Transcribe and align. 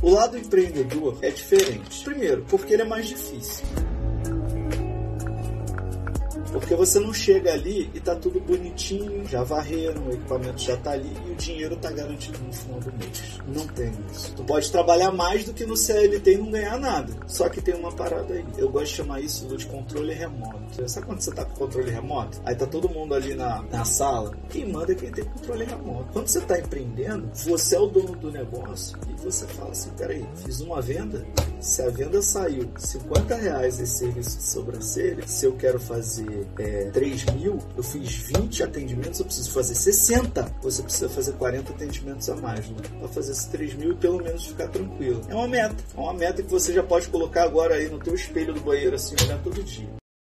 O 0.00 0.10
lado 0.10 0.38
empreendedor 0.38 1.18
é 1.22 1.30
diferente. 1.30 2.04
Primeiro, 2.04 2.44
porque 2.48 2.72
ele 2.72 2.82
é 2.82 2.84
mais 2.84 3.06
difícil. 3.06 3.64
Porque 6.52 6.74
você 6.74 6.98
não 6.98 7.12
chega 7.12 7.52
ali 7.52 7.90
e 7.94 8.00
tá 8.00 8.14
tudo 8.14 8.40
bonitinho, 8.40 9.26
já 9.26 9.42
varreram, 9.42 10.06
o 10.06 10.12
equipamento 10.12 10.60
já 10.60 10.76
tá 10.76 10.92
ali 10.92 11.12
e 11.26 11.32
o 11.32 11.34
dinheiro 11.34 11.76
tá 11.76 11.90
garantido 11.90 12.38
no 12.38 12.52
final 12.52 12.80
do 12.80 12.92
mês. 12.92 13.38
Não 13.46 13.66
tem 13.68 13.92
isso. 14.10 14.34
Tu 14.34 14.44
pode 14.44 14.70
trabalhar 14.70 15.12
mais 15.12 15.44
do 15.44 15.52
que 15.52 15.64
no 15.66 15.76
CLT 15.76 16.32
e 16.32 16.38
não 16.38 16.50
ganhar 16.50 16.78
nada. 16.78 17.12
Só 17.26 17.48
que 17.48 17.60
tem 17.60 17.74
uma 17.74 17.92
parada 17.92 18.34
aí. 18.34 18.44
Eu 18.56 18.70
gosto 18.70 18.86
de 18.86 18.96
chamar 18.96 19.20
isso 19.20 19.46
de 19.56 19.66
controle 19.66 20.12
remoto. 20.14 20.88
Sabe 20.88 21.06
quando 21.06 21.20
você 21.20 21.32
tá 21.32 21.44
com 21.44 21.54
controle 21.54 21.90
remoto? 21.90 22.40
Aí 22.44 22.54
tá 22.54 22.66
todo 22.66 22.88
mundo 22.88 23.14
ali 23.14 23.34
na, 23.34 23.62
na 23.70 23.84
sala. 23.84 24.36
Quem 24.48 24.66
manda 24.66 24.92
é 24.92 24.94
quem 24.94 25.10
tem 25.10 25.24
controle 25.24 25.64
remoto. 25.64 26.12
Quando 26.12 26.28
você 26.28 26.40
tá 26.40 26.58
empreendendo, 26.58 27.30
você 27.34 27.76
é 27.76 27.80
o 27.80 27.86
dono 27.86 28.16
do 28.16 28.30
negócio 28.30 28.98
e 29.08 29.22
você 29.22 29.46
fala 29.46 29.70
assim: 29.70 29.90
peraí, 29.90 30.24
fiz 30.44 30.60
uma 30.60 30.80
venda. 30.80 31.26
Se 31.60 31.82
a 31.82 31.90
venda 31.90 32.22
saiu 32.22 32.70
50 32.76 33.34
reais 33.34 33.80
esse 33.80 33.98
serviço 33.98 34.36
de 34.38 34.44
sobrancelha, 34.44 35.26
se 35.26 35.44
eu 35.44 35.52
quero 35.56 35.80
fazer 35.80 36.37
é, 36.58 36.90
3 36.90 37.24
mil, 37.26 37.58
eu 37.76 37.82
fiz 37.82 38.12
20 38.36 38.62
atendimentos, 38.62 39.20
eu 39.20 39.26
preciso 39.26 39.50
fazer 39.52 39.74
60. 39.74 40.54
Você 40.62 40.82
precisa 40.82 41.08
fazer 41.08 41.32
40 41.32 41.72
atendimentos 41.72 42.28
a 42.28 42.36
mais, 42.36 42.68
né? 42.68 42.76
Para 42.98 43.08
fazer 43.08 43.32
esses 43.32 43.46
3 43.46 43.74
mil 43.74 43.92
e 43.92 43.96
pelo 43.96 44.22
menos 44.22 44.46
ficar 44.46 44.68
tranquilo. 44.68 45.20
É 45.28 45.34
uma 45.34 45.48
meta. 45.48 45.76
É 45.96 46.00
uma 46.00 46.14
meta 46.14 46.42
que 46.42 46.50
você 46.50 46.72
já 46.72 46.82
pode 46.82 47.08
colocar 47.08 47.44
agora 47.44 47.74
aí 47.74 47.88
no 47.88 47.98
teu 47.98 48.14
espelho 48.14 48.54
do 48.54 48.60
banheiro, 48.60 48.96
assim, 48.96 49.14
olhar 49.22 49.38
todo 49.42 49.62
dia. 49.62 49.98